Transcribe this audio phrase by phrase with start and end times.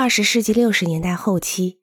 [0.00, 1.80] 二十世纪六十年代后期，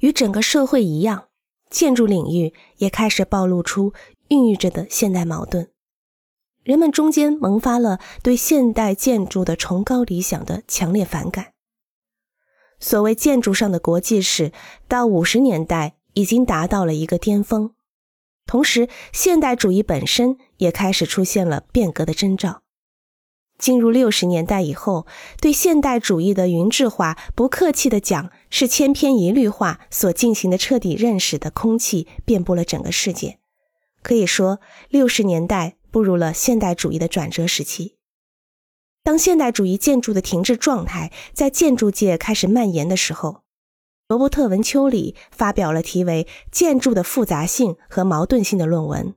[0.00, 1.28] 与整个社会一样，
[1.70, 3.92] 建筑领域也开始暴露出
[4.26, 5.70] 孕育着的现代矛盾。
[6.64, 11.52] 人们中间萌发了对现代建筑的崇高理想的强烈反感。
[12.80, 14.50] 所谓建筑上的国际史，
[14.88, 17.72] 到五十年代已经达到了一个巅峰，
[18.46, 22.63] 同时现代主义本身也开始出现了变革的征兆。
[23.58, 25.06] 进入六十年代以后，
[25.40, 33.38] 对现代主义的云质化，不客气的讲，是千篇一律化所进行的彻底认识的空气遍布了整个世界。
[34.02, 37.96] 可以说，六十年代步入了现代主义的转折时期。
[39.02, 43.42] 当现代主义建筑的停滞状态在建筑界开始蔓延的时候，
[44.08, 49.14] 罗伯特·文丘里发表了题为《建筑的复杂性和矛盾性》的论文。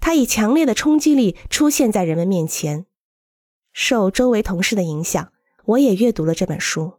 [0.00, 2.86] 他以强烈的冲击力出现在人们面前。
[3.78, 5.34] 受周围同事的影响，
[5.66, 6.94] 我也阅读了这本书。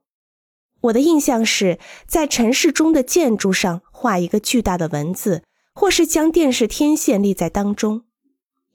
[0.81, 5.43] 我的印象是在城市中的建筑上画一个巨大的文字，
[5.73, 8.03] 或是将电视天线立在当中。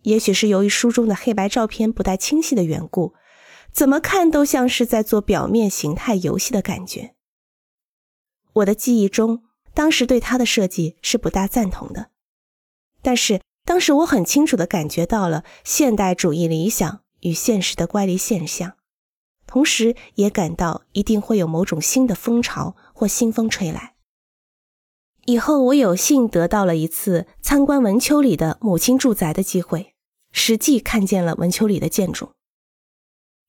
[0.02, 3.14] 也许是由于书中的黑白照片不太清晰的缘故，
[3.70, 7.14] 怎么看都像是在做表面形态游戏的感觉。
[8.55, 12.10] 我的记忆中，当时对他的设计是不大赞同的，
[13.00, 17.02] 但是当时我很清楚的感觉到了现代主义理想。
[17.22, 18.74] 与现实的乖离现象，
[19.46, 23.94] 同时也感到一定会有某种新的风潮或新风吹来。
[25.26, 29.94] 以后我有幸得到了一次参观文丘里的母亲住宅的机会，
[30.32, 32.30] 实际看见了文丘里的建筑。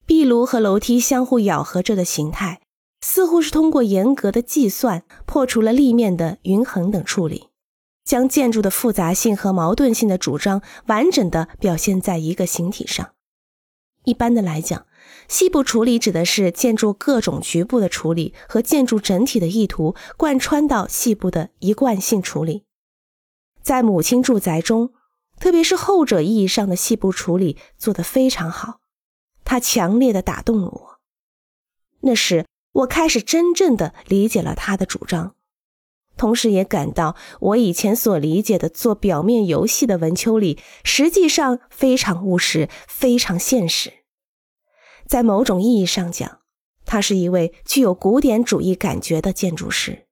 [0.05, 2.61] 壁炉和楼梯相互咬合着的形态，
[3.01, 7.47] 似乎是通过严格的计算破除了立面的匀衡等处理，
[8.05, 13.13] 将建筑的复杂性和矛盾性的主张完整的表现在一个形体上。
[14.05, 14.85] 一般的来讲，
[15.27, 22.63] 细部处理指的是建筑各种局部的处理和建筑整体的意图贯穿到细部的一贯性处理。
[23.61, 24.93] 在母亲住宅中，
[25.39, 28.81] 特别是后者意义上的细部处理做得非常好，
[29.45, 30.99] 它强烈的打动了我。
[32.01, 35.35] 那时，我开始真正的理解了他的主张，
[36.15, 43.91] 同时也感到我以前所理解的做表面游戏的文丘里，实际上非常务实，非常现实。
[45.05, 46.39] 在某种意义上讲，
[46.85, 50.07] 他是一位具有古典主义感觉的建筑师。